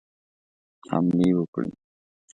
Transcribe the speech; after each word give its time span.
حملې 0.89 1.29
وکړي. 1.37 1.69